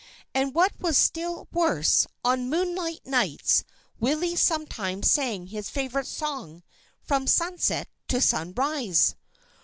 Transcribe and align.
And 0.33 0.55
what 0.55 0.71
was 0.79 0.97
still 0.97 1.47
worse, 1.51 2.07
on 2.25 2.49
moonlight 2.49 3.05
nights 3.05 3.63
Willie 3.99 4.35
sometimes 4.35 5.11
sang 5.11 5.45
his 5.45 5.69
favorite 5.69 6.07
song 6.07 6.63
from 7.03 7.27
sunset 7.27 7.87
to 8.07 8.19
sunrise. 8.19 9.15